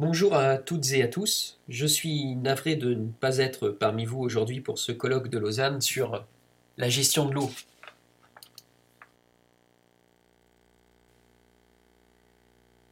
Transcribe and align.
Bonjour 0.00 0.34
à 0.34 0.56
toutes 0.56 0.92
et 0.92 1.02
à 1.02 1.08
tous. 1.08 1.58
Je 1.68 1.84
suis 1.84 2.34
navré 2.36 2.74
de 2.74 2.94
ne 2.94 3.10
pas 3.10 3.36
être 3.36 3.68
parmi 3.68 4.06
vous 4.06 4.20
aujourd'hui 4.20 4.62
pour 4.62 4.78
ce 4.78 4.92
colloque 4.92 5.28
de 5.28 5.38
Lausanne 5.38 5.82
sur 5.82 6.24
la 6.78 6.88
gestion 6.88 7.28
de 7.28 7.34
l'eau. 7.34 7.50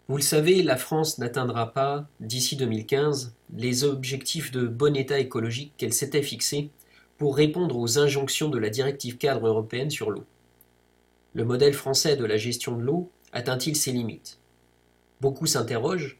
Vous 0.09 0.18
le 0.18 0.23
savez, 0.23 0.62
la 0.62 0.77
France 0.77 1.16
n'atteindra 1.16 1.73
pas, 1.73 2.06
d'ici 2.20 2.56
2015, 2.56 3.34
les 3.56 3.84
objectifs 3.84 4.50
de 4.50 4.66
bon 4.66 4.95
état 4.95 5.18
écologique 5.18 5.72
qu'elle 5.79 5.95
s'était 5.95 6.22
fixés 6.22 6.68
pour 7.16 7.38
répondre 7.38 7.79
aux 7.79 7.98
injonctions 7.98 8.50
de 8.50 8.59
la 8.59 8.69
directive 8.69 9.16
cadre 9.16 9.47
européenne 9.47 9.88
sur 9.88 10.11
l'eau. 10.11 10.27
Le 11.33 11.47
modèle 11.47 11.72
français 11.72 12.16
de 12.16 12.27
la 12.27 12.36
gestion 12.36 12.77
de 12.77 12.83
l'eau 12.83 13.11
atteint-il 13.33 13.77
ses 13.77 13.92
limites? 13.92 14.38
Beaucoup 15.22 15.47
s'interrogent, 15.47 16.19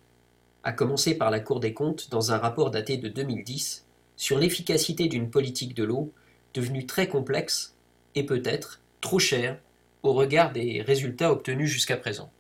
à 0.69 0.73
commencer 0.73 1.15
par 1.15 1.31
la 1.31 1.41
Cour 1.41 1.61
des 1.61 1.73
comptes 1.73 2.11
dans 2.11 2.31
un 2.31 2.37
rapport 2.37 2.71
daté 2.71 2.99
de 2.99 3.09
2010 3.09 3.87
sur 4.19 4.39
l'efficacité 4.39 5.09
d'une 5.09 5.31
politique 5.31 5.73
de 5.73 5.83
l'eau 5.83 6.13
devenue 6.53 6.85
très 6.85 7.09
complexe 7.09 7.75
et 8.15 8.23
peut-être 8.23 8.79
trop 9.01 9.19
chère 9.19 9.59
au 10.03 10.13
regard 10.13 10.53
des 10.53 10.83
résultats 10.83 11.33
obtenus 11.33 11.71
jusqu'à 11.71 11.97
présent. 11.97 12.31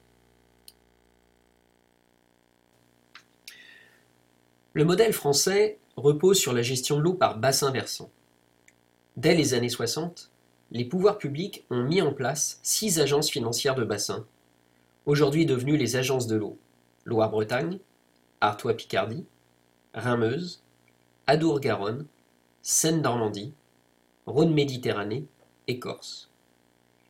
Le 4.75 4.85
modèle 4.85 5.15
français 5.15 5.79
repose 5.97 6.39
sur 6.39 6.53
la 6.53 6.61
gestion 6.61 6.99
de 6.99 7.05
l'eau 7.05 7.15
par 7.15 7.39
bassin 7.39 7.71
versant. 7.71 8.11
Dès 9.17 9.35
les 9.35 9.55
années 9.55 9.71
60, 9.71 10.31
les 10.71 10.85
pouvoirs 10.85 11.17
publics 11.17 11.65
ont 11.71 11.83
mis 11.83 12.03
en 12.03 12.13
place 12.13 12.61
six 12.63 13.01
agences 13.01 13.31
financières 13.31 13.75
de 13.75 13.85
bassin, 13.85 14.27
aujourd'hui 15.07 15.47
devenues 15.47 15.79
les 15.79 15.97
agences 15.97 16.27
de 16.27 16.37
l'eau 16.37 16.59
Loire-Bretagne, 17.07 17.79
Artois-Picardie, 18.41 19.25
Rhin-Meuse, 19.95 20.63
Adour-Garonne, 21.27 22.07
Seine-Normandie, 22.63 23.53
Rhône-Méditerranée 24.27 25.27
et 25.67 25.79
Corse. 25.79 26.31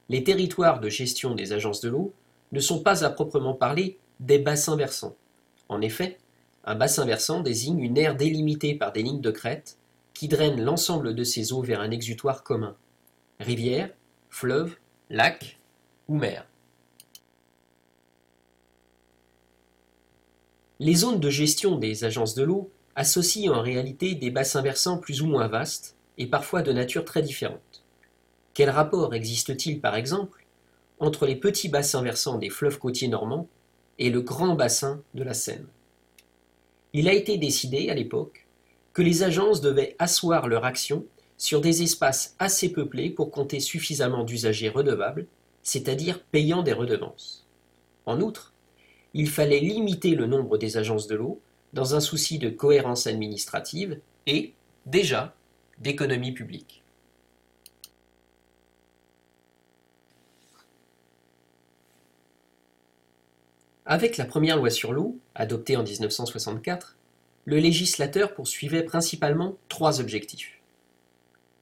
Les 0.09 0.25
territoires 0.25 0.81
de 0.81 0.89
gestion 0.89 1.35
des 1.35 1.53
agences 1.53 1.81
de 1.81 1.91
l'eau 1.91 2.13
ne 2.53 2.61
sont 2.61 2.81
pas 2.81 3.05
à 3.05 3.11
proprement 3.11 3.55
parler 3.55 3.99
des 4.21 4.39
bassins 4.39 4.77
versants. 4.77 5.17
En 5.69 5.81
effet, 5.81 6.19
un 6.65 6.75
bassin 6.75 7.05
versant 7.05 7.41
désigne 7.41 7.81
une 7.81 7.99
aire 7.99 8.17
délimitée 8.17 8.75
par 8.75 8.93
des 8.93 9.03
lignes 9.03 9.21
de 9.21 9.31
crête 9.31 9.77
qui 10.15 10.29
draine 10.29 10.61
l'ensemble 10.61 11.15
de 11.15 11.25
ces 11.25 11.53
eaux 11.53 11.63
vers 11.63 11.81
un 11.81 11.91
exutoire 11.91 12.43
commun. 12.43 12.75
Rivière, 13.39 13.91
fleuve, 14.31 14.77
lac 15.11 15.59
ou 16.09 16.17
mer. 16.17 16.48
Les 20.81 20.95
zones 20.95 21.19
de 21.19 21.29
gestion 21.29 21.77
des 21.77 22.05
agences 22.05 22.37
de 22.37 22.45
l'eau 22.45 22.71
associent 22.95 23.53
en 23.53 23.63
réalité 23.63 24.15
des 24.15 24.31
bassins 24.31 24.63
versants 24.63 24.99
plus 24.99 25.23
ou 25.23 25.27
moins 25.27 25.49
vastes 25.49 25.97
et 26.19 26.27
parfois 26.27 26.63
de 26.63 26.73
nature 26.73 27.05
très 27.05 27.21
différente. 27.21 27.83
Quel 28.55 28.71
rapport 28.71 29.13
existe-t-il 29.13 29.81
par 29.81 29.97
exemple 29.97 30.47
entre 31.01 31.27
les 31.27 31.35
petits 31.35 31.69
bassins 31.69 32.03
versants 32.03 32.39
des 32.39 32.51
fleuves 32.51 32.79
côtiers 32.79 33.09
normands 33.09 33.49
et 33.99 34.11
le 34.11 34.21
grand 34.21 34.55
bassin 34.55 35.03
de 35.15 35.25
la 35.25 35.35
Seine? 35.35 35.67
Il 36.93 37.09
a 37.09 37.13
été 37.13 37.39
décidé 37.39 37.91
à 37.91 37.95
l'époque 37.95 38.47
que 38.93 39.03
les 39.03 39.25
agences 39.25 39.61
devaient 39.61 39.97
asseoir 39.99 40.47
leur 40.47 40.65
action 40.65 41.05
sur 41.37 41.61
des 41.61 41.83
espaces 41.83 42.37
assez 42.39 42.73
peuplés 42.73 43.11
pour 43.11 43.33
compter 43.33 43.59
suffisamment 43.59 44.23
d'usagers 44.23 44.69
redevables, 44.69 45.27
c'est-à-dire 45.65 46.23
payant 46.23 46.63
des 46.63 46.73
redevances. 46.73 47.47
En 48.07 48.21
outre, 48.21 48.55
il 49.15 49.29
fallait 49.29 49.61
limiter 49.61 50.15
le 50.15 50.27
nombre 50.27 50.59
des 50.59 50.77
agences 50.77 51.07
de 51.07 51.17
l'eau 51.17 51.41
dans 51.73 51.95
un 51.95 52.01
souci 52.01 52.39
de 52.39 52.49
cohérence 52.49 53.07
administrative 53.07 54.01
et, 54.27 54.53
déjà, 54.87 55.35
d'économie 55.79 56.33
publique. 56.33 56.83
Avec 63.91 64.19
la 64.19 64.27
première 64.27 64.59
loi 64.59 64.69
sur 64.69 64.93
l'eau, 64.93 65.17
adoptée 65.35 65.77
en 65.77 65.83
1964, 65.83 66.97
le 67.47 67.57
législateur 67.57 68.35
poursuivait 68.35 68.83
principalement 68.83 69.57
trois 69.71 70.01
objectifs. 70.01 70.59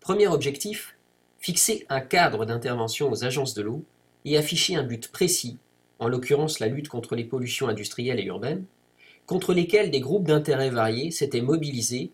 Premier 0.01 0.27
objectif, 0.27 0.97
fixer 1.39 1.87
un 1.89 2.01
cadre 2.01 2.45
d'intervention 2.45 3.09
aux 3.13 3.25
agences 3.25 3.55
de 3.55 3.63
l'eau 3.63 3.85
et 4.25 4.37
afficher 4.37 4.75
un 4.75 4.83
but 4.83 5.07
précis, 5.07 5.59
en 5.99 6.09
l'occurrence 6.09 6.61
la 6.61 6.69
lutte 6.69 6.89
contre 6.89 7.15
les 7.15 7.25
pollutions 7.25 7.69
industrielles 7.69 8.21
et 8.21 8.25
urbaines, 8.25 8.65
contre 9.27 9.55
lesquelles 9.55 9.91
des 9.91 10.01
groupes 10.01 10.27
d'intérêts 10.27 10.71
variés 10.71 11.11
s'étaient 11.11 11.41
mobilisés 11.41 12.11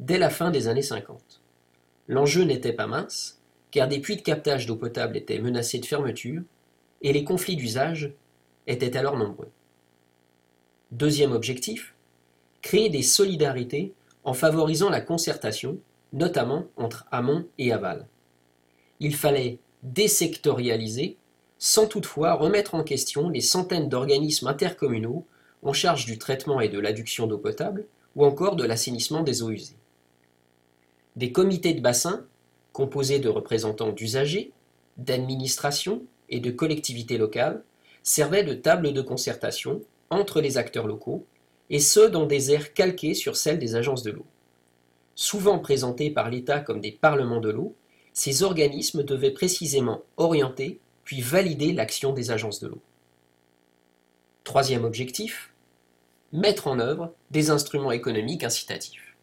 dès 0.00 0.18
la 0.18 0.30
fin 0.30 0.50
des 0.50 0.68
années 0.68 0.82
50. 0.82 1.40
L'enjeu 2.08 2.44
n'était 2.44 2.72
pas 2.72 2.86
mince, 2.86 3.40
car 3.70 3.88
des 3.88 3.98
puits 3.98 4.16
de 4.16 4.22
captage 4.22 4.66
d'eau 4.66 4.76
potable 4.76 5.16
étaient 5.16 5.38
menacés 5.38 5.78
de 5.78 5.86
fermeture, 5.86 6.42
et 7.02 7.12
les 7.12 7.24
conflits 7.24 7.56
d'usage 7.56 8.12
étaient 8.66 8.96
alors 8.96 9.16
nombreux. 9.16 9.50
Deuxième 10.90 11.32
objectif, 11.32 11.94
créer 12.62 12.88
des 12.88 13.02
solidarités 13.02 13.92
en 14.22 14.32
favorisant 14.32 14.90
la 14.90 15.00
concertation, 15.00 15.78
notamment 16.12 16.66
entre 16.76 17.06
amont 17.10 17.46
et 17.58 17.72
aval. 17.72 18.06
Il 19.00 19.14
fallait 19.14 19.58
désectorialiser, 19.82 21.16
sans 21.64 21.86
toutefois 21.86 22.34
remettre 22.34 22.74
en 22.74 22.84
question 22.84 23.30
les 23.30 23.40
centaines 23.40 23.88
d'organismes 23.88 24.48
intercommunaux 24.48 25.24
en 25.62 25.72
charge 25.72 26.04
du 26.04 26.18
traitement 26.18 26.60
et 26.60 26.68
de 26.68 26.78
l'adduction 26.78 27.26
d'eau 27.26 27.38
potable, 27.38 27.86
ou 28.16 28.26
encore 28.26 28.56
de 28.56 28.64
l'assainissement 28.64 29.22
des 29.22 29.42
eaux 29.42 29.50
usées. 29.50 29.78
Des 31.16 31.32
comités 31.32 31.72
de 31.72 31.80
bassin, 31.80 32.26
composés 32.74 33.18
de 33.18 33.30
représentants 33.30 33.92
d'usagers, 33.92 34.52
d'administrations 34.98 36.02
et 36.28 36.38
de 36.38 36.50
collectivités 36.50 37.16
locales, 37.16 37.62
servaient 38.02 38.44
de 38.44 38.52
table 38.52 38.92
de 38.92 39.00
concertation 39.00 39.80
entre 40.10 40.42
les 40.42 40.58
acteurs 40.58 40.86
locaux 40.86 41.24
et 41.70 41.80
ce 41.80 42.00
dans 42.00 42.26
des 42.26 42.52
aires 42.52 42.74
calquées 42.74 43.14
sur 43.14 43.36
celles 43.36 43.58
des 43.58 43.74
agences 43.74 44.02
de 44.02 44.10
l'eau. 44.10 44.26
Souvent 45.14 45.58
présentés 45.60 46.10
par 46.10 46.28
l'État 46.28 46.60
comme 46.60 46.82
des 46.82 46.92
parlements 46.92 47.40
de 47.40 47.48
l'eau, 47.48 47.74
ces 48.12 48.42
organismes 48.42 49.02
devaient 49.02 49.30
précisément 49.30 50.02
orienter 50.18 50.78
puis 51.04 51.20
valider 51.20 51.72
l'action 51.72 52.12
des 52.12 52.30
agences 52.30 52.60
de 52.60 52.68
l'eau. 52.68 52.80
Troisième 54.42 54.84
objectif, 54.84 55.52
mettre 56.32 56.66
en 56.66 56.78
œuvre 56.78 57.14
des 57.30 57.50
instruments 57.50 57.92
économiques 57.92 58.44
incitatifs. 58.44 59.14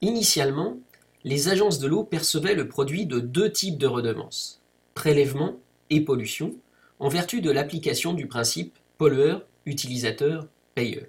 Initialement, 0.00 0.78
les 1.24 1.48
agences 1.48 1.78
de 1.78 1.86
l'eau 1.86 2.04
percevaient 2.04 2.54
le 2.54 2.68
produit 2.68 3.04
de 3.04 3.20
deux 3.20 3.52
types 3.52 3.76
de 3.76 3.86
redevances, 3.86 4.62
prélèvement 4.94 5.56
et 5.90 6.00
pollution, 6.00 6.54
en 6.98 7.08
vertu 7.08 7.42
de 7.42 7.50
l'application 7.50 8.14
du 8.14 8.26
principe 8.26 8.78
pollueur-utilisateur-payeur. 8.96 11.04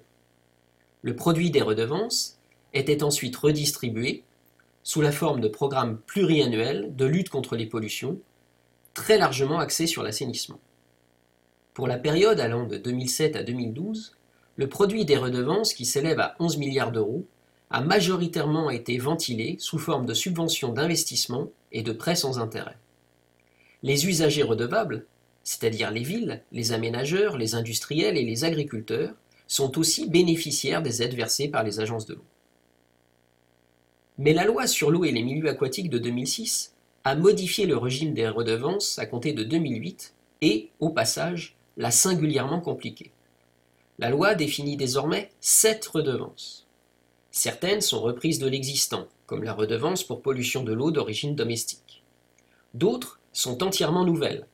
Le 1.00 1.16
produit 1.16 1.50
des 1.50 1.62
redevances 1.62 2.38
était 2.74 3.02
ensuite 3.02 3.36
redistribué 3.36 4.24
sous 4.82 5.00
la 5.00 5.12
forme 5.12 5.40
de 5.40 5.48
programmes 5.48 5.98
pluriannuels 6.06 6.94
de 6.96 7.04
lutte 7.04 7.28
contre 7.28 7.56
les 7.56 7.66
pollutions, 7.66 8.18
très 8.94 9.18
largement 9.18 9.58
axés 9.58 9.86
sur 9.86 10.02
l'assainissement. 10.02 10.60
Pour 11.74 11.86
la 11.86 11.98
période 11.98 12.40
allant 12.40 12.66
de 12.66 12.76
2007 12.76 13.36
à 13.36 13.42
2012, 13.42 14.16
le 14.56 14.68
produit 14.68 15.04
des 15.04 15.16
redevances, 15.16 15.72
qui 15.72 15.86
s'élève 15.86 16.20
à 16.20 16.36
11 16.38 16.58
milliards 16.58 16.92
d'euros, 16.92 17.26
a 17.70 17.80
majoritairement 17.80 18.68
été 18.68 18.98
ventilé 18.98 19.56
sous 19.58 19.78
forme 19.78 20.04
de 20.04 20.12
subventions 20.12 20.72
d'investissement 20.72 21.48
et 21.72 21.82
de 21.82 21.92
prêts 21.92 22.16
sans 22.16 22.38
intérêt. 22.38 22.76
Les 23.82 24.06
usagers 24.06 24.42
redevables, 24.42 25.06
c'est-à-dire 25.42 25.90
les 25.90 26.02
villes, 26.02 26.42
les 26.52 26.72
aménageurs, 26.72 27.38
les 27.38 27.54
industriels 27.54 28.18
et 28.18 28.24
les 28.24 28.44
agriculteurs, 28.44 29.14
sont 29.46 29.78
aussi 29.78 30.08
bénéficiaires 30.08 30.82
des 30.82 31.02
aides 31.02 31.14
versées 31.14 31.48
par 31.48 31.62
les 31.62 31.80
agences 31.80 32.06
de 32.06 32.14
l'eau. 32.14 32.24
Mais 34.22 34.34
la 34.34 34.44
loi 34.44 34.68
sur 34.68 34.92
l'eau 34.92 35.04
et 35.04 35.10
les 35.10 35.24
milieux 35.24 35.48
aquatiques 35.48 35.90
de 35.90 35.98
2006 35.98 36.76
a 37.02 37.16
modifié 37.16 37.66
le 37.66 37.76
régime 37.76 38.14
des 38.14 38.28
redevances 38.28 39.00
à 39.00 39.04
compter 39.04 39.32
de 39.32 39.42
2008 39.42 40.14
et, 40.42 40.70
au 40.78 40.90
passage, 40.90 41.56
l'a 41.76 41.90
singulièrement 41.90 42.60
compliqué. 42.60 43.10
La 43.98 44.10
loi 44.10 44.36
définit 44.36 44.76
désormais 44.76 45.32
sept 45.40 45.84
redevances. 45.88 46.68
Certaines 47.32 47.80
sont 47.80 48.00
reprises 48.00 48.38
de 48.38 48.46
l'existant, 48.46 49.08
comme 49.26 49.42
la 49.42 49.54
redevance 49.54 50.04
pour 50.04 50.22
pollution 50.22 50.62
de 50.62 50.72
l'eau 50.72 50.92
d'origine 50.92 51.34
domestique. 51.34 52.04
D'autres 52.74 53.18
sont 53.32 53.64
entièrement 53.64 54.04
nouvelles, 54.04 54.46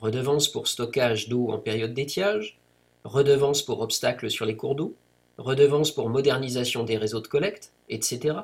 redevance 0.00 0.46
pour 0.46 0.68
stockage 0.68 1.28
d'eau 1.28 1.48
en 1.48 1.58
période 1.58 1.92
d'étiage, 1.92 2.60
redevance 3.02 3.62
pour 3.62 3.80
obstacles 3.80 4.30
sur 4.30 4.46
les 4.46 4.54
cours 4.54 4.76
d'eau, 4.76 4.94
redevance 5.38 5.90
pour 5.90 6.08
modernisation 6.08 6.84
des 6.84 6.98
réseaux 6.98 7.20
de 7.20 7.26
collecte, 7.26 7.72
etc. 7.88 8.42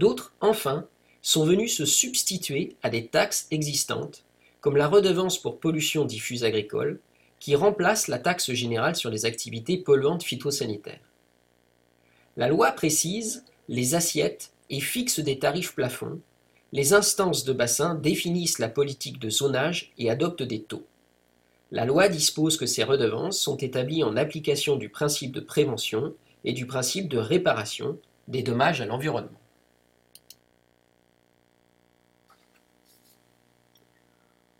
D'autres, 0.00 0.32
enfin, 0.40 0.86
sont 1.20 1.44
venus 1.44 1.76
se 1.76 1.84
substituer 1.84 2.74
à 2.82 2.88
des 2.88 3.08
taxes 3.08 3.46
existantes, 3.50 4.24
comme 4.62 4.78
la 4.78 4.88
redevance 4.88 5.36
pour 5.36 5.60
pollution 5.60 6.06
diffuse 6.06 6.42
agricole, 6.42 7.00
qui 7.38 7.54
remplace 7.54 8.08
la 8.08 8.18
taxe 8.18 8.50
générale 8.52 8.96
sur 8.96 9.10
les 9.10 9.26
activités 9.26 9.76
polluantes 9.76 10.22
phytosanitaires. 10.22 11.06
La 12.38 12.48
loi 12.48 12.72
précise 12.72 13.44
les 13.68 13.94
assiettes 13.94 14.52
et 14.70 14.80
fixe 14.80 15.20
des 15.20 15.38
tarifs 15.38 15.74
plafonds. 15.74 16.18
Les 16.72 16.94
instances 16.94 17.44
de 17.44 17.52
bassin 17.52 17.94
définissent 17.94 18.58
la 18.58 18.70
politique 18.70 19.18
de 19.18 19.28
zonage 19.28 19.92
et 19.98 20.08
adoptent 20.08 20.42
des 20.42 20.62
taux. 20.62 20.86
La 21.72 21.84
loi 21.84 22.08
dispose 22.08 22.56
que 22.56 22.64
ces 22.64 22.84
redevances 22.84 23.38
sont 23.38 23.58
établies 23.58 24.02
en 24.02 24.16
application 24.16 24.76
du 24.76 24.88
principe 24.88 25.32
de 25.32 25.40
prévention 25.40 26.14
et 26.44 26.54
du 26.54 26.64
principe 26.64 27.06
de 27.10 27.18
réparation 27.18 27.98
des 28.28 28.42
dommages 28.42 28.80
à 28.80 28.86
l'environnement. 28.86 29.39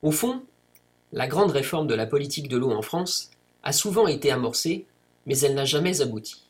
Au 0.02 0.12
fond, 0.12 0.42
la 1.12 1.26
grande 1.26 1.50
réforme 1.50 1.86
de 1.86 1.94
la 1.94 2.06
politique 2.06 2.48
de 2.48 2.56
l'eau 2.56 2.72
en 2.72 2.80
France 2.80 3.30
a 3.62 3.72
souvent 3.72 4.06
été 4.06 4.30
amorcée, 4.30 4.86
mais 5.26 5.38
elle 5.40 5.54
n'a 5.54 5.66
jamais 5.66 6.00
abouti. 6.00 6.48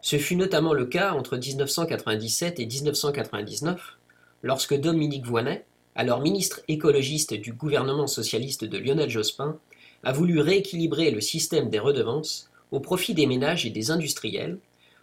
Ce 0.00 0.16
fut 0.16 0.36
notamment 0.36 0.74
le 0.74 0.86
cas 0.86 1.12
entre 1.12 1.36
1997 1.36 2.60
et 2.60 2.66
1999, 2.66 3.98
lorsque 4.42 4.78
Dominique 4.78 5.26
Voynet, 5.26 5.64
alors 5.96 6.20
ministre 6.20 6.60
écologiste 6.68 7.34
du 7.34 7.52
gouvernement 7.52 8.06
socialiste 8.06 8.64
de 8.64 8.78
Lionel 8.78 9.10
Jospin, 9.10 9.58
a 10.04 10.12
voulu 10.12 10.38
rééquilibrer 10.38 11.10
le 11.10 11.20
système 11.20 11.70
des 11.70 11.80
redevances 11.80 12.48
au 12.70 12.78
profit 12.78 13.14
des 13.14 13.26
ménages 13.26 13.66
et 13.66 13.70
des 13.70 13.90
industriels, 13.90 14.58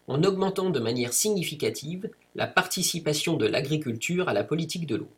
en 0.07 0.23
augmentant 0.23 0.69
de 0.69 0.79
manière 0.79 1.11
significative 1.11 2.09
la 2.35 2.47
participation 2.47 3.35
de 3.35 3.47
l'agriculture 3.47 4.29
à 4.29 4.33
la 4.33 4.45
politique 4.45 4.87
de 4.87 4.95
l'eau. 4.95 5.09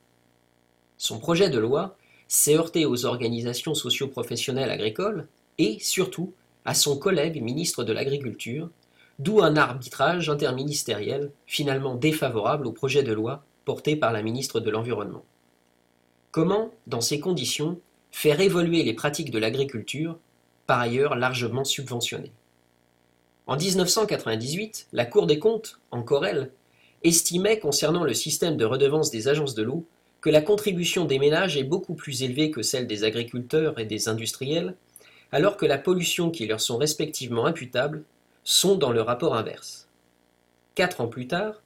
Son 0.97 1.19
projet 1.19 1.51
de 1.51 1.59
loi 1.59 1.95
s'est 2.27 2.55
heurté 2.55 2.85
aux 2.85 3.05
organisations 3.05 3.73
socio-professionnelles 3.73 4.69
agricoles 4.69 5.27
et, 5.57 5.77
surtout, 5.79 6.33
à 6.65 6.73
son 6.73 6.97
collègue 6.97 7.41
ministre 7.41 7.83
de 7.83 7.93
l'Agriculture, 7.93 8.69
d'où 9.19 9.41
un 9.41 9.55
arbitrage 9.55 10.29
interministériel 10.29 11.31
finalement 11.45 11.95
défavorable 11.95 12.67
au 12.67 12.71
projet 12.71 13.03
de 13.03 13.13
loi 13.13 13.43
porté 13.65 13.95
par 13.95 14.13
la 14.13 14.21
ministre 14.21 14.59
de 14.59 14.69
l'Environnement. 14.69 15.25
Comment, 16.31 16.71
dans 16.85 17.01
ces 17.01 17.19
conditions, 17.19 17.79
faire 18.11 18.39
évoluer 18.41 18.83
les 18.83 18.93
pratiques 18.93 19.31
de 19.31 19.39
l'agriculture, 19.39 20.17
par 20.67 20.79
ailleurs 20.79 21.15
largement 21.15 21.63
subventionnées? 21.63 22.31
En 23.47 23.55
1998, 23.55 24.87
la 24.91 25.05
Cour 25.05 25.25
des 25.25 25.39
comptes, 25.39 25.79
encore 25.91 26.25
elle, 26.25 26.51
estimait 27.03 27.59
concernant 27.59 28.03
le 28.03 28.13
système 28.13 28.57
de 28.57 28.65
redevance 28.65 29.09
des 29.09 29.29
agences 29.29 29.55
de 29.55 29.63
l'eau 29.63 29.85
que 30.21 30.29
la 30.29 30.41
contribution 30.41 31.05
des 31.05 31.19
ménages 31.19 31.57
est 31.57 31.63
beaucoup 31.63 31.93
plus 31.93 32.23
élevée 32.23 32.51
que 32.51 32.61
celle 32.61 32.87
des 32.87 33.03
agriculteurs 33.03 33.79
et 33.79 33.85
des 33.85 34.09
industriels, 34.09 34.75
alors 35.31 35.57
que 35.57 35.65
la 35.65 35.77
pollution 35.77 36.31
qui 36.31 36.47
leur 36.47 36.61
sont 36.61 36.77
respectivement 36.77 37.45
imputables 37.45 38.03
sont 38.43 38.75
dans 38.75 38.91
le 38.91 39.01
rapport 39.01 39.35
inverse. 39.35 39.87
Quatre 40.75 41.01
ans 41.01 41.07
plus 41.07 41.27
tard, 41.27 41.61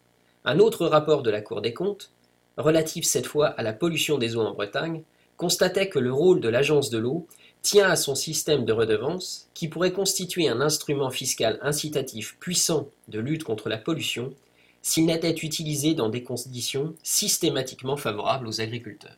un 0.46 0.60
autre 0.60 0.88
rapport 0.88 1.22
de 1.22 1.30
la 1.30 1.42
Cour 1.42 1.62
des 1.62 1.74
comptes, 1.74 2.12
relatif 2.58 3.06
cette 3.06 3.28
fois 3.28 3.48
à 3.48 3.64
la 3.64 3.74
pollution 3.74 4.18
des 4.18 4.36
eaux 4.36 4.42
en 4.42 4.54
Bretagne, 4.54 5.04
constatait 5.38 5.90
que 5.90 6.00
le 6.00 6.14
rôle 6.14 6.42
de 6.42 6.50
l'agence 6.50 6.90
de 6.90 6.98
l'eau 6.98 7.28
tient 7.62 7.90
à 7.90 7.96
son 7.96 8.16
système 8.16 8.66
de 8.66 8.74
redevance 8.74 9.50
qui 9.54 9.68
pourrait 9.68 9.94
constituer 9.94 10.50
un 10.50 10.62
instrument 10.62 11.12
fiscal 11.12 11.60
incitatif 11.62 12.38
puissant 12.40 12.90
de 13.08 13.20
lutte 13.20 13.44
contre 13.44 13.70
la 13.70 13.78
pollution 13.78 14.34
s'il 14.82 15.06
n'était 15.06 15.32
utilisé 15.32 15.94
dans 15.94 16.10
des 16.10 16.24
conditions 16.24 16.96
systématiquement 17.04 17.98
favorables 17.98 18.48
aux 18.48 18.62
agriculteurs. 18.62 19.18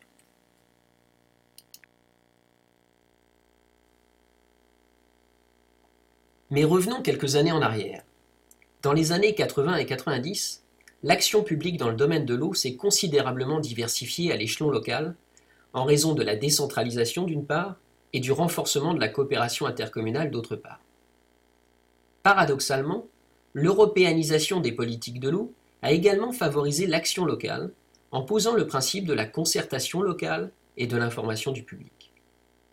Mais 6.51 6.65
revenons 6.65 7.01
quelques 7.01 7.36
années 7.36 7.51
en 7.51 7.62
arrière. 7.62 8.04
Dans 8.83 8.94
les 8.94 9.12
années 9.12 9.33
80 9.33 9.77
et 9.77 9.86
90, 9.86 10.63
l'action 11.01 11.42
publique 11.42 11.77
dans 11.77 11.89
le 11.89 11.95
domaine 11.95 12.25
de 12.25 12.36
l'eau 12.36 12.54
s'est 12.54 12.75
considérablement 12.75 13.60
diversifiée 13.60 14.31
à 14.31 14.36
l'échelon 14.36 14.69
local, 14.69 15.15
en 15.74 15.86
raison 15.86 16.13
de 16.13 16.21
la 16.21 16.36
décentralisation 16.36 17.24
d'une 17.24 17.45
part 17.45 17.77
et 18.13 18.19
du 18.19 18.31
renforcement 18.31 18.94
de 18.94 19.00
la 19.00 19.10
coopération 19.10 19.65
intercommunale 19.65 20.30
d'autre 20.30 20.56
part. 20.56 20.80
Paradoxalement, 22.21 23.07
l'européanisation 23.54 24.60
des 24.60 24.72
politiques 24.72 25.20
de 25.20 25.30
l'eau 25.30 25.54
a 25.82 25.92
également 25.92 26.32
favorisé 26.32 26.88
l'action 26.88 27.26
locale 27.26 27.72
en 28.12 28.22
posant 28.24 28.54
le 28.54 28.68
principe 28.68 29.06
de 29.06 29.14
la 29.14 29.26
concertation 29.26 30.02
locale 30.02 30.52
et 30.78 30.88
de 30.88 30.98
l'information 30.98 31.52
du 31.52 31.64
public. 31.64 32.12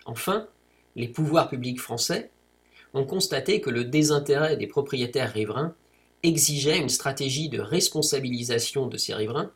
Enfin, 0.07 0.47
les 0.97 1.09
pouvoirs 1.09 1.49
publics 1.49 1.81
français 1.81 2.31
ont 2.95 3.05
constaté 3.05 3.61
que 3.61 3.71
le 3.71 3.85
désintérêt 3.85 4.57
des 4.57 4.67
propriétaires 4.67 5.33
riverains 5.33 5.75
exigeait 6.23 6.79
une 6.79 6.89
stratégie 6.89 7.49
de 7.49 7.61
responsabilisation 7.61 8.87
de 8.87 8.97
ces 8.97 9.15
riverains, 9.15 9.51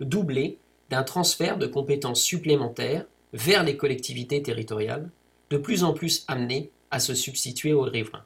doublée 0.00 0.58
d'un 0.90 1.02
transfert 1.02 1.56
de 1.56 1.66
compétences 1.66 2.22
supplémentaires 2.22 3.06
vers 3.32 3.62
les 3.62 3.76
collectivités 3.76 4.42
territoriales, 4.42 5.08
de 5.50 5.56
plus 5.56 5.84
en 5.84 5.92
plus 5.92 6.24
amenées 6.28 6.70
à 6.90 7.00
se 7.00 7.14
substituer 7.14 7.72
aux 7.72 7.82
riverains. 7.82 8.24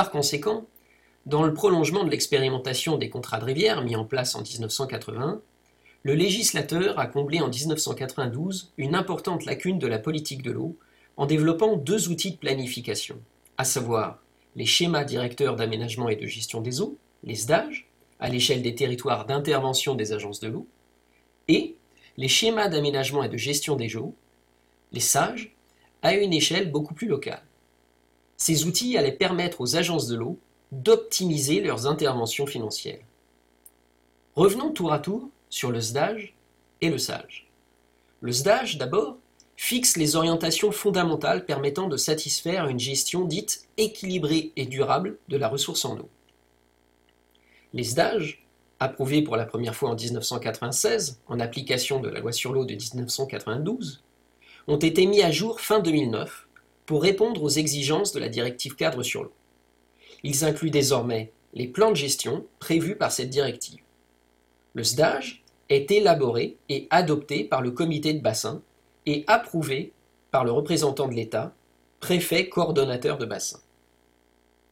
Par 0.00 0.10
conséquent, 0.10 0.64
dans 1.26 1.42
le 1.42 1.52
prolongement 1.52 2.04
de 2.04 2.10
l'expérimentation 2.10 2.96
des 2.96 3.10
contrats 3.10 3.38
de 3.38 3.44
rivière 3.44 3.82
mis 3.82 3.96
en 3.96 4.06
place 4.06 4.34
en 4.34 4.40
1980, 4.40 5.42
le 6.04 6.14
législateur 6.14 6.98
a 6.98 7.06
comblé 7.06 7.42
en 7.42 7.50
1992 7.50 8.72
une 8.78 8.94
importante 8.94 9.44
lacune 9.44 9.78
de 9.78 9.86
la 9.86 9.98
politique 9.98 10.40
de 10.40 10.52
l'eau 10.52 10.78
en 11.18 11.26
développant 11.26 11.76
deux 11.76 12.08
outils 12.08 12.30
de 12.30 12.38
planification, 12.38 13.20
à 13.58 13.64
savoir 13.64 14.22
les 14.56 14.64
schémas 14.64 15.04
directeurs 15.04 15.56
d'aménagement 15.56 16.08
et 16.08 16.16
de 16.16 16.26
gestion 16.26 16.62
des 16.62 16.80
eaux, 16.80 16.96
les 17.22 17.34
SDAGE, 17.34 17.86
à 18.20 18.30
l'échelle 18.30 18.62
des 18.62 18.74
territoires 18.74 19.26
d'intervention 19.26 19.96
des 19.96 20.14
agences 20.14 20.40
de 20.40 20.48
l'eau, 20.48 20.66
et 21.46 21.76
les 22.16 22.28
schémas 22.28 22.68
d'aménagement 22.68 23.22
et 23.22 23.28
de 23.28 23.36
gestion 23.36 23.76
des 23.76 23.96
eaux, 23.96 24.14
les 24.92 25.00
SAGE, 25.00 25.54
à 26.00 26.14
une 26.14 26.32
échelle 26.32 26.70
beaucoup 26.70 26.94
plus 26.94 27.06
locale. 27.06 27.42
Ces 28.40 28.64
outils 28.64 28.96
allaient 28.96 29.12
permettre 29.12 29.60
aux 29.60 29.76
agences 29.76 30.06
de 30.06 30.16
l'eau 30.16 30.38
d'optimiser 30.72 31.60
leurs 31.60 31.86
interventions 31.86 32.46
financières. 32.46 33.04
Revenons 34.34 34.70
tour 34.70 34.94
à 34.94 34.98
tour 34.98 35.28
sur 35.50 35.70
le 35.70 35.82
SDAGE 35.82 36.34
et 36.80 36.88
le 36.88 36.96
SAGE. 36.96 37.46
Le 38.22 38.32
SDAGE, 38.32 38.78
d'abord, 38.78 39.18
fixe 39.56 39.98
les 39.98 40.16
orientations 40.16 40.72
fondamentales 40.72 41.44
permettant 41.44 41.86
de 41.86 41.98
satisfaire 41.98 42.66
une 42.68 42.80
gestion 42.80 43.26
dite 43.26 43.68
équilibrée 43.76 44.52
et 44.56 44.64
durable 44.64 45.18
de 45.28 45.36
la 45.36 45.48
ressource 45.48 45.84
en 45.84 45.98
eau. 45.98 46.08
Les 47.74 47.84
SDAGE, 47.84 48.42
approuvés 48.78 49.20
pour 49.20 49.36
la 49.36 49.44
première 49.44 49.74
fois 49.74 49.90
en 49.90 49.94
1996 49.94 51.20
en 51.26 51.40
application 51.40 52.00
de 52.00 52.08
la 52.08 52.20
loi 52.20 52.32
sur 52.32 52.54
l'eau 52.54 52.64
de 52.64 52.72
1992, 52.74 54.02
ont 54.66 54.78
été 54.78 55.04
mis 55.04 55.20
à 55.20 55.30
jour 55.30 55.60
fin 55.60 55.80
2009 55.80 56.46
pour 56.90 57.04
répondre 57.04 57.40
aux 57.44 57.50
exigences 57.50 58.10
de 58.10 58.18
la 58.18 58.28
directive 58.28 58.74
cadre 58.74 59.04
sur 59.04 59.22
l'eau. 59.22 59.32
Ils 60.24 60.44
incluent 60.44 60.72
désormais 60.72 61.30
les 61.54 61.68
plans 61.68 61.90
de 61.90 61.96
gestion 61.96 62.44
prévus 62.58 62.96
par 62.96 63.12
cette 63.12 63.30
directive. 63.30 63.78
Le 64.74 64.82
SDAGE 64.82 65.44
est 65.68 65.88
élaboré 65.92 66.56
et 66.68 66.88
adopté 66.90 67.44
par 67.44 67.62
le 67.62 67.70
comité 67.70 68.12
de 68.12 68.18
bassin 68.18 68.60
et 69.06 69.22
approuvé 69.28 69.92
par 70.32 70.44
le 70.44 70.50
représentant 70.50 71.06
de 71.06 71.14
l'État, 71.14 71.54
préfet 72.00 72.48
coordonnateur 72.48 73.18
de 73.18 73.24
bassin. 73.24 73.60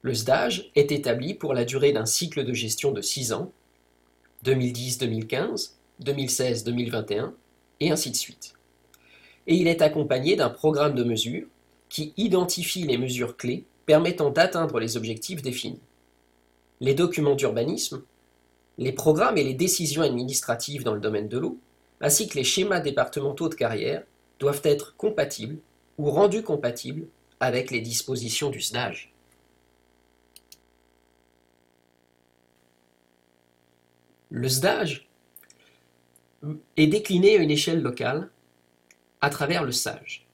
Le 0.03 0.13
SDAGE 0.13 0.73
est 0.75 0.91
établi 0.91 1.35
pour 1.35 1.55
la 1.55 1.65
durée 1.65 1.93
d'un 1.93 2.05
cycle 2.05 2.43
de 2.43 2.53
gestion 2.53 2.91
de 2.91 3.01
6 3.01 3.33
ans, 3.33 3.53
2010-2015, 4.45 5.75
2016-2021, 6.03 7.31
et 7.79 7.93
ainsi 7.93 8.11
de 8.11 8.17
suite. 8.17 8.55
Et 9.47 9.55
il 9.55 9.69
est 9.69 9.83
accompagné 9.83 10.35
d'un 10.35 10.51
programme 10.51 10.97
de 10.97 11.05
mesures 11.05 11.47
qui 11.89 12.13
identifie 12.17 12.83
les 12.83 12.99
mesures 12.99 13.37
clés 13.37 13.65
permettant 13.87 14.31
d'atteindre 14.31 14.81
les 14.81 14.97
objectifs 14.97 15.43
définis. 15.43 15.81
Les 16.81 16.95
documents 16.95 17.35
d'urbanisme, 17.35 18.03
les 18.77 18.93
programmes 18.93 19.39
et 19.39 19.45
les 19.45 19.55
décisions 19.55 20.03
administratives 20.03 20.85
dans 20.85 20.95
le 20.95 21.01
domaine 21.01 21.29
de 21.29 21.39
l'eau, 21.39 21.59
ainsi 22.01 22.29
que 22.29 22.37
les 22.37 22.45
schémas 22.45 22.81
départementaux 22.81 23.49
de 23.49 23.55
carrière, 23.55 24.05
doivent 24.39 24.61
être 24.65 24.95
compatibles 24.97 25.59
ou 25.99 26.11
rendus 26.11 26.43
compatibles 26.43 27.09
avec 27.41 27.71
les 27.71 27.81
dispositions 27.81 28.51
du 28.51 28.61
SDAGE. 28.61 29.13
Le 34.31 34.49
SDAGE 34.49 35.09
est 36.77 36.87
décliné 36.87 37.37
à 37.37 37.43
une 37.43 37.51
échelle 37.51 37.83
locale 37.83 38.31
à 39.21 39.31
travers 39.31 39.65
le 39.65 39.73
SAGE. 39.73 40.28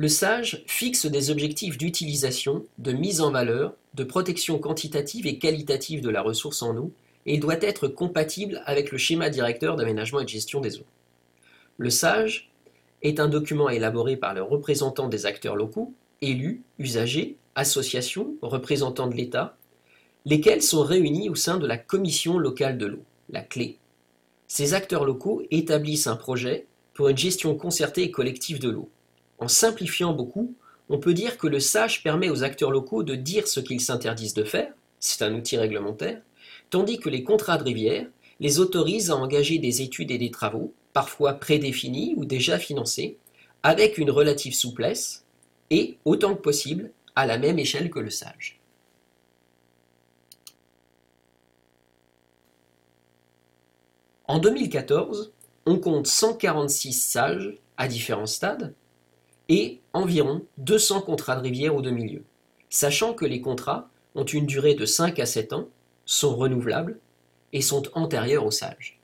Le 0.00 0.06
SAGE 0.06 0.62
fixe 0.68 1.06
des 1.06 1.32
objectifs 1.32 1.76
d'utilisation, 1.76 2.64
de 2.78 2.92
mise 2.92 3.20
en 3.20 3.32
valeur, 3.32 3.74
de 3.94 4.04
protection 4.04 4.60
quantitative 4.60 5.26
et 5.26 5.40
qualitative 5.40 6.02
de 6.02 6.08
la 6.08 6.22
ressource 6.22 6.62
en 6.62 6.76
eau 6.76 6.92
et 7.26 7.34
il 7.34 7.40
doit 7.40 7.60
être 7.60 7.88
compatible 7.88 8.62
avec 8.64 8.92
le 8.92 8.98
schéma 8.98 9.28
directeur 9.28 9.74
d'aménagement 9.74 10.20
et 10.20 10.24
de 10.24 10.28
gestion 10.28 10.60
des 10.60 10.78
eaux. 10.78 10.86
Le 11.78 11.90
SAGE 11.90 12.48
est 13.02 13.18
un 13.18 13.26
document 13.26 13.70
élaboré 13.70 14.16
par 14.16 14.34
le 14.34 14.42
représentant 14.44 15.08
des 15.08 15.26
acteurs 15.26 15.56
locaux, 15.56 15.92
élus, 16.22 16.62
usagers, 16.78 17.34
associations, 17.56 18.36
représentants 18.40 19.08
de 19.08 19.16
l'État, 19.16 19.56
lesquels 20.26 20.62
sont 20.62 20.84
réunis 20.84 21.28
au 21.28 21.34
sein 21.34 21.58
de 21.58 21.66
la 21.66 21.76
commission 21.76 22.38
locale 22.38 22.78
de 22.78 22.86
l'eau, 22.86 23.02
la 23.30 23.40
clé. 23.40 23.78
Ces 24.46 24.74
acteurs 24.74 25.04
locaux 25.04 25.42
établissent 25.50 26.06
un 26.06 26.14
projet 26.14 26.66
pour 26.94 27.08
une 27.08 27.18
gestion 27.18 27.56
concertée 27.56 28.04
et 28.04 28.12
collective 28.12 28.60
de 28.60 28.70
l'eau. 28.70 28.88
En 29.38 29.48
simplifiant 29.48 30.12
beaucoup, 30.12 30.54
on 30.88 30.98
peut 30.98 31.14
dire 31.14 31.38
que 31.38 31.46
le 31.46 31.60
SAGE 31.60 32.02
permet 32.02 32.30
aux 32.30 32.42
acteurs 32.42 32.70
locaux 32.70 33.02
de 33.02 33.14
dire 33.14 33.46
ce 33.46 33.60
qu'ils 33.60 33.80
s'interdisent 33.80 34.34
de 34.34 34.44
faire, 34.44 34.72
c'est 35.00 35.22
un 35.22 35.34
outil 35.34 35.56
réglementaire, 35.56 36.20
tandis 36.70 36.98
que 36.98 37.08
les 37.08 37.22
contrats 37.22 37.58
de 37.58 37.64
rivière 37.64 38.06
les 38.40 38.58
autorisent 38.58 39.10
à 39.10 39.16
engager 39.16 39.58
des 39.58 39.82
études 39.82 40.10
et 40.10 40.18
des 40.18 40.30
travaux, 40.30 40.72
parfois 40.92 41.34
prédéfinis 41.34 42.14
ou 42.16 42.24
déjà 42.24 42.58
financés, 42.58 43.16
avec 43.62 43.98
une 43.98 44.10
relative 44.10 44.54
souplesse 44.54 45.24
et, 45.70 45.98
autant 46.04 46.34
que 46.34 46.40
possible, 46.40 46.90
à 47.16 47.26
la 47.26 47.38
même 47.38 47.58
échelle 47.58 47.90
que 47.90 47.98
le 47.98 48.10
SAGE. 48.10 48.58
En 54.26 54.38
2014, 54.38 55.32
on 55.66 55.78
compte 55.78 56.06
146 56.06 56.92
sages 56.92 57.58
à 57.76 57.88
différents 57.88 58.26
stades 58.26 58.74
et 59.48 59.80
environ 59.92 60.42
200 60.58 61.02
contrats 61.02 61.36
de 61.36 61.42
rivière 61.42 61.74
ou 61.74 61.82
de 61.82 61.90
milieu, 61.90 62.22
sachant 62.70 63.14
que 63.14 63.24
les 63.24 63.40
contrats 63.40 63.88
ont 64.14 64.24
une 64.24 64.46
durée 64.46 64.74
de 64.74 64.84
5 64.84 65.18
à 65.18 65.26
7 65.26 65.52
ans, 65.52 65.68
sont 66.04 66.36
renouvelables 66.36 66.98
et 67.52 67.60
sont 67.60 67.84
antérieurs 67.94 68.44
aux 68.44 68.50
sages. 68.50 68.98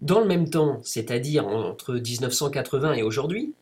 Dans 0.00 0.20
le 0.20 0.26
même 0.26 0.50
temps, 0.50 0.80
c'est-à-dire 0.82 1.46
entre 1.46 1.94
1980 1.94 2.92
et 2.92 3.02
aujourd'hui, 3.02 3.54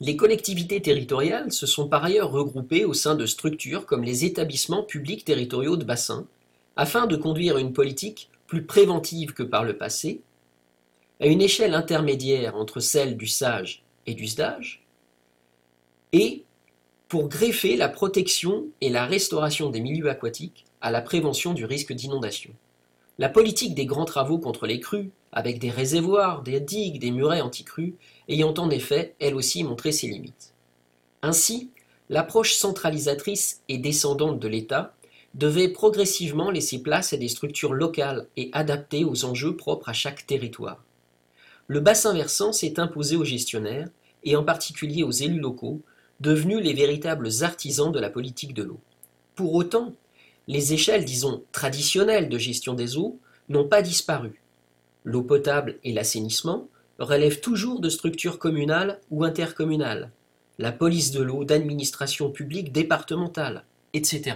les 0.00 0.16
collectivités 0.16 0.80
territoriales 0.80 1.52
se 1.52 1.66
sont 1.66 1.88
par 1.88 2.04
ailleurs 2.04 2.30
regroupées 2.30 2.86
au 2.86 2.94
sein 2.94 3.16
de 3.16 3.26
structures 3.26 3.84
comme 3.84 4.02
les 4.02 4.24
établissements 4.24 4.82
publics 4.82 5.26
territoriaux 5.26 5.76
de 5.76 5.84
bassin, 5.84 6.26
afin 6.76 7.06
de 7.06 7.16
conduire 7.16 7.58
une 7.58 7.74
politique 7.74 8.30
plus 8.48 8.64
préventive 8.64 9.34
que 9.34 9.44
par 9.44 9.62
le 9.62 9.76
passé, 9.76 10.22
à 11.20 11.26
une 11.26 11.42
échelle 11.42 11.74
intermédiaire 11.74 12.56
entre 12.56 12.80
celle 12.80 13.16
du 13.16 13.28
SAGE 13.28 13.84
et 14.06 14.14
du 14.14 14.26
SDAGE, 14.26 14.82
et 16.12 16.44
pour 17.08 17.28
greffer 17.28 17.76
la 17.76 17.88
protection 17.88 18.66
et 18.80 18.88
la 18.90 19.06
restauration 19.06 19.70
des 19.70 19.80
milieux 19.80 20.08
aquatiques 20.08 20.64
à 20.80 20.90
la 20.90 21.02
prévention 21.02 21.54
du 21.54 21.64
risque 21.64 21.92
d'inondation. 21.92 22.50
La 23.18 23.28
politique 23.28 23.74
des 23.74 23.86
grands 23.86 24.04
travaux 24.04 24.38
contre 24.38 24.66
les 24.66 24.80
crues, 24.80 25.10
avec 25.32 25.58
des 25.58 25.70
réservoirs, 25.70 26.42
des 26.42 26.60
digues, 26.60 27.00
des 27.00 27.10
murets 27.10 27.40
anti-crues, 27.40 27.94
ayant 28.28 28.54
en 28.54 28.70
effet, 28.70 29.14
elle 29.20 29.34
aussi, 29.34 29.64
montré 29.64 29.92
ses 29.92 30.06
limites. 30.06 30.54
Ainsi, 31.22 31.70
l'approche 32.08 32.54
centralisatrice 32.54 33.62
et 33.68 33.78
descendante 33.78 34.38
de 34.38 34.48
l'État 34.48 34.94
devait 35.38 35.68
progressivement 35.68 36.50
laisser 36.50 36.82
place 36.82 37.12
à 37.12 37.16
des 37.16 37.28
structures 37.28 37.72
locales 37.72 38.26
et 38.36 38.50
adaptées 38.52 39.04
aux 39.04 39.24
enjeux 39.24 39.56
propres 39.56 39.88
à 39.88 39.92
chaque 39.92 40.26
territoire. 40.26 40.82
Le 41.68 41.78
bassin 41.78 42.12
versant 42.12 42.52
s'est 42.52 42.80
imposé 42.80 43.14
aux 43.14 43.24
gestionnaires, 43.24 43.88
et 44.24 44.34
en 44.34 44.42
particulier 44.42 45.04
aux 45.04 45.12
élus 45.12 45.38
locaux, 45.38 45.80
devenus 46.18 46.60
les 46.60 46.72
véritables 46.72 47.28
artisans 47.42 47.92
de 47.92 48.00
la 48.00 48.10
politique 48.10 48.52
de 48.52 48.64
l'eau. 48.64 48.80
Pour 49.36 49.54
autant, 49.54 49.92
les 50.48 50.72
échelles, 50.72 51.04
disons, 51.04 51.44
traditionnelles 51.52 52.28
de 52.28 52.38
gestion 52.38 52.74
des 52.74 52.96
eaux 52.96 53.20
n'ont 53.48 53.68
pas 53.68 53.80
disparu. 53.80 54.42
L'eau 55.04 55.22
potable 55.22 55.78
et 55.84 55.92
l'assainissement 55.92 56.66
relèvent 56.98 57.40
toujours 57.40 57.78
de 57.78 57.90
structures 57.90 58.40
communales 58.40 59.00
ou 59.12 59.22
intercommunales, 59.22 60.10
la 60.58 60.72
police 60.72 61.12
de 61.12 61.22
l'eau 61.22 61.44
d'administration 61.44 62.30
publique 62.30 62.72
départementale, 62.72 63.62
etc. 63.92 64.34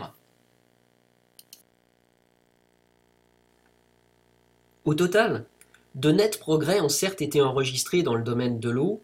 Au 4.85 4.95
total, 4.95 5.47
de 5.95 6.11
nets 6.11 6.39
progrès 6.39 6.81
ont 6.81 6.89
certes 6.89 7.23
été 7.23 7.41
enregistrés 7.41 8.03
dans 8.03 8.15
le 8.15 8.25
domaine 8.25 8.59
de 8.59 8.71
l'eau 8.71 9.01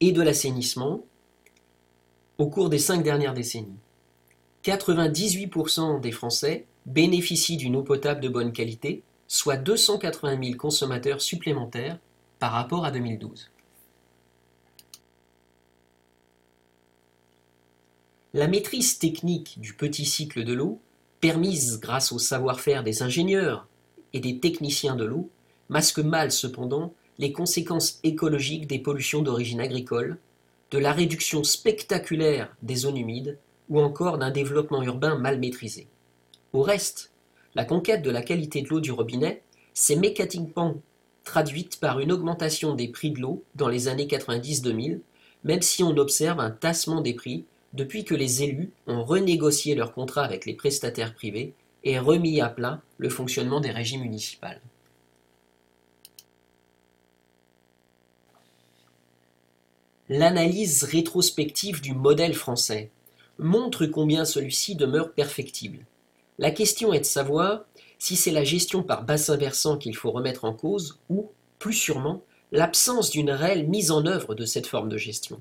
et 0.00 0.12
de 0.12 0.20
l'assainissement 0.20 1.02
au 2.38 2.46
cours 2.46 2.68
des 2.68 2.78
cinq 2.78 3.02
dernières 3.02 3.34
décennies. 3.34 3.78
98% 4.64 6.00
des 6.00 6.12
Français 6.12 6.66
bénéficient 6.86 7.56
d'une 7.56 7.76
eau 7.76 7.82
potable 7.82 8.20
de 8.20 8.28
bonne 8.28 8.52
qualité, 8.52 9.02
soit 9.28 9.56
280 9.56 10.42
000 10.42 10.56
consommateurs 10.56 11.20
supplémentaires 11.20 11.98
par 12.38 12.52
rapport 12.52 12.84
à 12.84 12.90
2012. 12.90 13.50
La 18.32 18.46
maîtrise 18.46 18.98
technique 18.98 19.58
du 19.60 19.74
petit 19.74 20.04
cycle 20.04 20.44
de 20.44 20.52
l'eau, 20.52 20.80
permise 21.20 21.80
grâce 21.80 22.12
au 22.12 22.18
savoir-faire 22.18 22.82
des 22.82 23.02
ingénieurs 23.02 23.66
et 24.12 24.20
des 24.20 24.38
techniciens 24.38 24.96
de 24.96 25.04
l'eau 25.04 25.28
masquent 25.68 25.98
mal 25.98 26.32
cependant 26.32 26.92
les 27.18 27.32
conséquences 27.32 28.00
écologiques 28.02 28.66
des 28.66 28.78
pollutions 28.78 29.22
d'origine 29.22 29.60
agricole, 29.60 30.18
de 30.70 30.78
la 30.78 30.92
réduction 30.92 31.44
spectaculaire 31.44 32.54
des 32.62 32.76
zones 32.76 32.96
humides 32.96 33.38
ou 33.68 33.80
encore 33.80 34.18
d'un 34.18 34.30
développement 34.30 34.82
urbain 34.82 35.16
mal 35.16 35.38
maîtrisé. 35.38 35.86
Au 36.52 36.62
reste, 36.62 37.12
la 37.54 37.64
conquête 37.64 38.02
de 38.02 38.10
la 38.10 38.22
qualité 38.22 38.62
de 38.62 38.68
l'eau 38.68 38.80
du 38.80 38.92
robinet 38.92 39.42
s'est 39.74 39.96
mécaniquement 39.96 40.76
traduite 41.24 41.78
par 41.78 42.00
une 42.00 42.12
augmentation 42.12 42.74
des 42.74 42.88
prix 42.88 43.10
de 43.10 43.20
l'eau 43.20 43.44
dans 43.54 43.68
les 43.68 43.88
années 43.88 44.06
90-2000, 44.06 45.00
même 45.44 45.62
si 45.62 45.82
on 45.82 45.96
observe 45.96 46.40
un 46.40 46.50
tassement 46.50 47.00
des 47.00 47.14
prix 47.14 47.44
depuis 47.72 48.04
que 48.04 48.14
les 48.14 48.42
élus 48.42 48.70
ont 48.86 49.04
renégocié 49.04 49.74
leurs 49.74 49.92
contrats 49.92 50.24
avec 50.24 50.44
les 50.44 50.54
prestataires 50.54 51.14
privés 51.14 51.54
et 51.84 51.98
remis 51.98 52.40
à 52.40 52.48
plat 52.48 52.80
le 52.98 53.08
fonctionnement 53.08 53.60
des 53.60 53.70
régies 53.70 53.98
municipales. 53.98 54.60
L'analyse 60.08 60.82
rétrospective 60.82 61.80
du 61.80 61.94
modèle 61.94 62.34
français 62.34 62.90
montre 63.38 63.86
combien 63.86 64.24
celui-ci 64.24 64.74
demeure 64.74 65.12
perfectible. 65.12 65.86
La 66.38 66.50
question 66.50 66.92
est 66.92 67.00
de 67.00 67.04
savoir 67.04 67.64
si 67.98 68.16
c'est 68.16 68.32
la 68.32 68.44
gestion 68.44 68.82
par 68.82 69.04
bassin 69.04 69.36
versant 69.36 69.76
qu'il 69.76 69.94
faut 69.94 70.10
remettre 70.10 70.44
en 70.44 70.52
cause 70.52 70.98
ou, 71.10 71.30
plus 71.58 71.74
sûrement, 71.74 72.24
l'absence 72.50 73.10
d'une 73.10 73.30
réelle 73.30 73.68
mise 73.68 73.90
en 73.90 74.04
œuvre 74.06 74.34
de 74.34 74.44
cette 74.44 74.66
forme 74.66 74.88
de 74.88 74.96
gestion. 74.96 75.40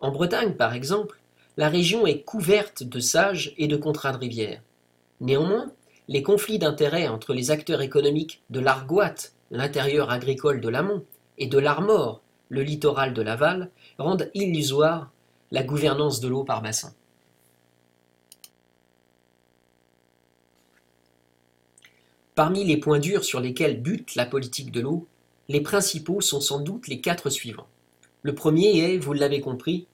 En 0.00 0.10
Bretagne, 0.10 0.54
par 0.54 0.74
exemple, 0.74 1.20
la 1.56 1.68
région 1.68 2.06
est 2.06 2.22
couverte 2.22 2.82
de 2.82 2.98
sages 2.98 3.54
et 3.56 3.68
de 3.68 3.76
contrats 3.76 4.12
de 4.12 4.18
rivière. 4.18 4.62
Néanmoins, 5.22 5.72
les 6.08 6.24
conflits 6.24 6.58
d'intérêts 6.58 7.06
entre 7.06 7.32
les 7.32 7.52
acteurs 7.52 7.80
économiques 7.80 8.42
de 8.50 8.58
l'Argoate, 8.58 9.32
l'intérieur 9.52 10.10
agricole 10.10 10.60
de 10.60 10.68
l'amont, 10.68 11.04
et 11.38 11.46
de 11.46 11.58
l'Armor, 11.58 12.20
le 12.48 12.62
littoral 12.62 13.14
de 13.14 13.22
l'aval, 13.22 13.70
rendent 13.98 14.30
illusoire 14.34 15.12
la 15.52 15.62
gouvernance 15.62 16.20
de 16.20 16.26
l'eau 16.26 16.42
par 16.42 16.60
bassin. 16.60 16.92
Parmi 22.34 22.64
les 22.64 22.78
points 22.78 22.98
durs 22.98 23.24
sur 23.24 23.38
lesquels 23.38 23.80
bute 23.80 24.16
la 24.16 24.26
politique 24.26 24.72
de 24.72 24.80
l'eau, 24.80 25.06
les 25.48 25.60
principaux 25.60 26.20
sont 26.20 26.40
sans 26.40 26.58
doute 26.58 26.88
les 26.88 27.00
quatre 27.00 27.30
suivants. 27.30 27.68
Le 28.22 28.34
premier 28.34 28.78
est, 28.78 28.98
vous 28.98 29.12
l'avez 29.12 29.40
compris, 29.40 29.86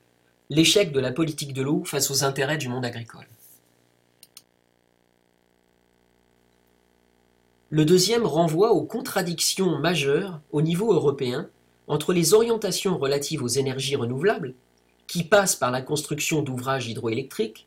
l'échec 0.48 0.90
de 0.90 1.00
la 1.00 1.12
politique 1.12 1.52
de 1.52 1.62
l'eau 1.62 1.84
face 1.84 2.10
aux 2.10 2.24
intérêts 2.24 2.58
du 2.58 2.68
monde 2.68 2.86
agricole. 2.86 3.26
Le 7.70 7.84
deuxième 7.84 8.24
renvoie 8.24 8.72
aux 8.72 8.84
contradictions 8.84 9.78
majeures 9.78 10.40
au 10.52 10.62
niveau 10.62 10.94
européen 10.94 11.50
entre 11.86 12.14
les 12.14 12.32
orientations 12.32 12.96
relatives 12.96 13.42
aux 13.42 13.48
énergies 13.48 13.96
renouvelables, 13.96 14.54
qui 15.06 15.22
passent 15.22 15.56
par 15.56 15.70
la 15.70 15.82
construction 15.82 16.40
d'ouvrages 16.40 16.88
hydroélectriques, 16.88 17.66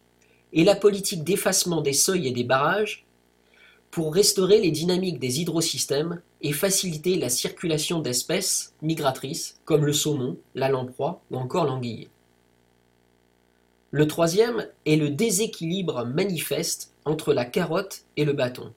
et 0.53 0.63
la 0.63 0.75
politique 0.75 1.23
d'effacement 1.23 1.81
des 1.81 1.93
seuils 1.93 2.27
et 2.27 2.31
des 2.31 2.43
barrages 2.43 3.05
pour 3.91 4.13
restaurer 4.13 4.59
les 4.59 4.71
dynamiques 4.71 5.19
des 5.19 5.39
hydrosystèmes 5.39 6.21
et 6.41 6.51
faciliter 6.51 7.17
la 7.17 7.29
circulation 7.29 7.99
d'espèces 7.99 8.73
migratrices 8.81 9.59
comme 9.65 9.85
le 9.85 9.93
saumon, 9.93 10.37
la 10.55 10.69
lamproie 10.69 11.21
ou 11.29 11.37
encore 11.37 11.65
l'anguille. 11.65 12.09
Le 13.91 14.07
troisième 14.07 14.67
est 14.87 14.95
le 14.95 15.11
déséquilibre 15.11 16.05
manifeste 16.05 16.91
entre 17.05 17.33
la 17.33 17.45
carotte 17.45 18.03
et 18.17 18.25
le 18.25 18.33
bâton 18.33 18.73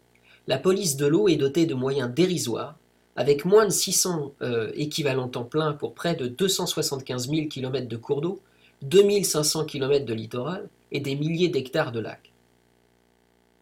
la 0.47 0.59
police 0.59 0.97
de 0.97 1.07
l'eau 1.07 1.29
est 1.29 1.37
dotée 1.37 1.67
de 1.67 1.75
moyens 1.75 2.13
dérisoires, 2.13 2.77
avec 3.17 3.45
moins 3.45 3.65
de 3.65 3.71
600 3.71 4.35
euh, 4.43 4.71
équivalents 4.75 5.29
temps 5.29 5.45
plein 5.45 5.73
pour 5.73 5.95
près 5.95 6.15
de 6.15 6.27
275 6.27 7.31
000 7.31 7.49
km 7.49 7.89
de 7.89 7.97
cours 7.97 8.21
d'eau, 8.21 8.41
2500 8.83 9.65
km 9.65 10.05
de 10.05 10.15
littoral 10.15 10.69
et 10.93 11.01
des 11.01 11.15
milliers 11.15 11.49
d'hectares 11.49 11.93
de 11.93 12.01
lacs. 12.01 12.33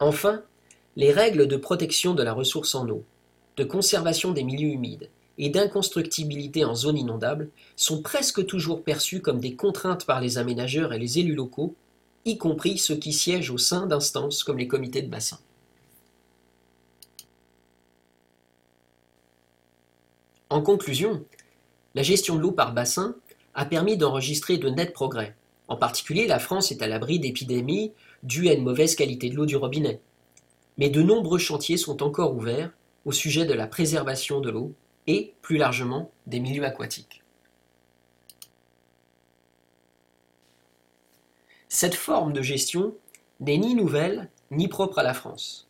Enfin, 0.01 0.43
les 0.97 1.13
règles 1.13 1.47
de 1.47 1.57
protection 1.57 2.15
de 2.15 2.23
la 2.23 2.33
ressource 2.33 2.75
en 2.75 2.89
eau, 2.89 3.05
de 3.57 3.65
conservation 3.65 4.33
des 4.33 4.43
milieux 4.43 4.71
humides 4.71 5.09
et 5.39 5.49
d'inconstructibilité 5.49 6.65
en 6.65 6.75
zone 6.75 6.99
inondable 6.99 7.49
sont 7.77 8.03
presque 8.03 8.45
toujours 8.47 8.83
perçues 8.83 9.21
comme 9.21 9.41
des 9.41 9.55
contraintes 9.55 10.05
par 10.05 10.21
les 10.21 10.39
aménageurs 10.39 10.93
et 10.93 10.99
les 10.99 11.19
élus 11.19 11.35
locaux, 11.35 11.75
y 12.25 12.39
compris 12.39 12.79
ceux 12.79 12.97
qui 12.97 13.13
siègent 13.13 13.51
au 13.51 13.59
sein 13.59 13.87
d'instances 13.87 14.43
comme 14.43 14.59
les 14.59 14.69
comités 14.69 15.03
de 15.03 15.09
bassin. 15.09 15.39
En 20.53 20.61
conclusion, 20.61 21.25
la 21.95 22.03
gestion 22.03 22.37
de 22.37 22.41
l'eau 22.43 22.53
par 22.53 22.75
bassin 22.75 23.17
a 23.55 23.65
permis 23.65 23.97
d'enregistrer 23.97 24.59
de 24.59 24.69
nets 24.69 24.93
progrès. 24.93 25.35
En 25.67 25.79
particulier, 25.79 26.27
la 26.27 26.39
France 26.39 26.71
est 26.71 26.83
à 26.83 26.87
l'abri 26.87 27.19
d'épidémies 27.19 27.95
dues 28.23 28.51
à 28.51 28.53
une 28.53 28.63
mauvaise 28.63 28.95
qualité 28.95 29.31
de 29.31 29.37
l'eau 29.37 29.47
du 29.47 29.57
robinet. 29.57 30.03
Mais 30.77 30.91
de 30.91 31.01
nombreux 31.01 31.39
chantiers 31.39 31.79
sont 31.79 32.03
encore 32.03 32.37
ouverts 32.37 32.71
au 33.07 33.13
sujet 33.13 33.47
de 33.47 33.55
la 33.55 33.67
préservation 33.67 34.41
de 34.41 34.51
l'eau 34.51 34.75
et, 35.07 35.33
plus 35.41 35.57
largement, 35.57 36.11
des 36.27 36.39
milieux 36.39 36.67
aquatiques. 36.67 37.23
Cette 41.71 41.95
forme 41.95 42.35
de 42.35 42.43
gestion 42.43 42.95
n'est 43.41 43.57
ni 43.57 43.75
nouvelle 43.75 44.29
ni 44.51 44.69
propre 44.69 44.99
à 44.99 45.03
la 45.03 45.15
France. 45.15 45.67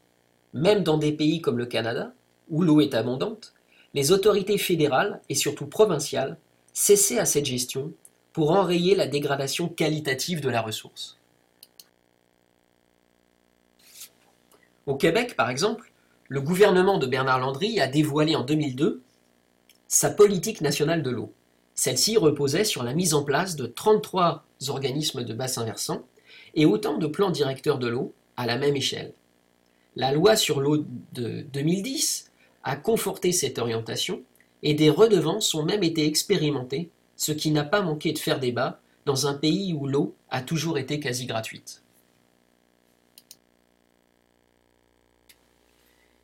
Même 0.54 0.82
dans 0.82 0.98
des 0.98 1.12
pays 1.12 1.40
comme 1.40 1.58
le 1.58 1.66
Canada, 1.66 2.12
où 2.50 2.62
l'eau 2.62 2.80
est 2.80 2.94
abondante, 2.94 3.54
les 3.94 4.12
autorités 4.12 4.58
fédérales 4.58 5.20
et 5.28 5.34
surtout 5.34 5.66
provinciales 5.66 6.38
cessaient 6.72 7.18
à 7.18 7.26
cette 7.26 7.46
gestion 7.46 7.92
pour 8.32 8.50
enrayer 8.52 8.94
la 8.94 9.06
dégradation 9.06 9.68
qualitative 9.68 10.40
de 10.40 10.48
la 10.48 10.62
ressource. 10.62 11.18
Au 14.86 14.96
Québec, 14.96 15.36
par 15.36 15.50
exemple, 15.50 15.92
le 16.28 16.40
gouvernement 16.40 16.98
de 16.98 17.06
Bernard 17.06 17.40
Landry 17.40 17.78
a 17.78 17.86
dévoilé 17.86 18.34
en 18.34 18.42
2002 18.42 19.02
sa 19.86 20.10
politique 20.10 20.62
nationale 20.62 21.02
de 21.02 21.10
l'eau. 21.10 21.32
Celle-ci 21.74 22.16
reposait 22.16 22.64
sur 22.64 22.82
la 22.82 22.94
mise 22.94 23.14
en 23.14 23.22
place 23.22 23.56
de 23.56 23.66
33 23.66 24.44
organismes 24.68 25.24
de 25.24 25.34
bassin 25.34 25.64
versant 25.64 26.06
et 26.54 26.64
autant 26.64 26.98
de 26.98 27.06
plans 27.06 27.30
directeurs 27.30 27.78
de 27.78 27.88
l'eau 27.88 28.14
à 28.36 28.46
la 28.46 28.56
même 28.56 28.76
échelle. 28.76 29.12
La 29.94 30.12
loi 30.12 30.36
sur 30.36 30.60
l'eau 30.60 30.78
de 31.12 31.42
2010 31.52 32.31
a 32.64 32.76
conforté 32.76 33.32
cette 33.32 33.58
orientation 33.58 34.22
et 34.62 34.74
des 34.74 34.90
redevances 34.90 35.54
ont 35.54 35.64
même 35.64 35.82
été 35.82 36.06
expérimentées, 36.06 36.90
ce 37.16 37.32
qui 37.32 37.50
n'a 37.50 37.64
pas 37.64 37.82
manqué 37.82 38.12
de 38.12 38.18
faire 38.18 38.40
débat 38.40 38.80
dans 39.06 39.26
un 39.26 39.34
pays 39.34 39.72
où 39.72 39.86
l'eau 39.86 40.14
a 40.30 40.42
toujours 40.42 40.78
été 40.78 41.00
quasi 41.00 41.26
gratuite. 41.26 41.82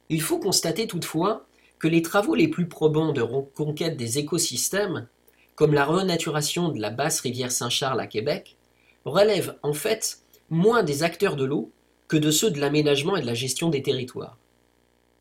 Il 0.09 0.23
faut 0.23 0.39
constater 0.39 0.87
toutefois 0.87 1.47
que 1.79 1.89
les 1.89 2.03
travaux 2.03 2.35
les 2.35 2.49
plus 2.49 2.67
probants 2.67 3.13
de 3.13 3.21
reconquête 3.21 3.97
des 3.97 4.19
écosystèmes, 4.19 5.07
comme 5.55 5.75
la 5.75 5.85
renaturation 5.85 6.71
de 6.71 6.81
la 6.81 6.91
basse 6.91 7.21
rivière 7.21 7.53
Saint-Charles 7.53 8.01
à 8.01 8.07
Québec, 8.07 8.57
relèvent 9.05 9.57
en 9.63 9.73
fait 9.73 10.23
moins 10.51 10.83
des 10.83 11.03
acteurs 11.03 11.37
de 11.37 11.45
l'eau 11.45 11.71
que 12.07 12.17
de 12.17 12.31
ceux 12.31 12.51
de 12.51 12.61
l'aménagement 12.61 13.17
et 13.17 13.21
de 13.21 13.27
la 13.27 13.35
gestion 13.35 13.69
des 13.69 13.83
territoires. 13.83 14.39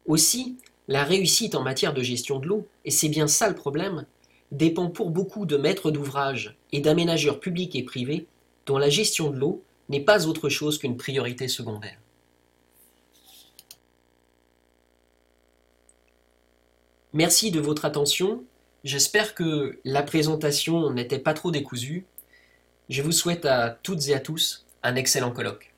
Aussi, 0.06 0.58
la 0.88 1.04
réussite 1.04 1.56
en 1.56 1.64
matière 1.64 1.94
de 1.94 2.02
gestion 2.02 2.40
de 2.40 2.48
l'eau, 2.48 2.68
et 2.86 2.92
c'est 2.92 3.10
bien 3.10 3.28
ça 3.28 3.50
le 3.50 3.56
problème, 3.56 4.06
dépend 4.52 4.90
pour 4.90 5.10
beaucoup 5.10 5.46
de 5.46 5.58
maîtres 5.58 5.92
d'ouvrage 5.92 6.56
et 6.72 6.80
d'aménageurs 6.80 7.40
publics 7.40 7.76
et 7.76 7.84
privés 7.84 8.28
dont 8.66 8.78
la 8.78 8.90
gestion 8.90 9.30
de 9.30 9.38
l'eau 9.38 9.64
n'est 9.90 10.02
pas 10.02 10.28
autre 10.28 10.50
chose 10.50 10.78
qu'une 10.78 10.98
priorité 10.98 11.48
secondaire. 11.48 11.98
Merci 17.14 17.52
de 17.52 17.60
votre 17.60 17.86
attention. 17.86 18.44
J'espère 18.84 19.34
que 19.34 19.80
la 19.84 20.04
présentation 20.04 20.92
n'était 20.92 21.20
pas 21.20 21.34
trop 21.34 21.52
décousue. 21.52 22.06
Je 22.90 23.02
vous 23.02 23.12
souhaite 23.12 23.46
à 23.46 23.72
toutes 23.82 24.08
et 24.10 24.14
à 24.14 24.20
tous 24.20 24.66
un 24.84 24.96
excellent 24.96 25.32
colloque. 25.32 25.74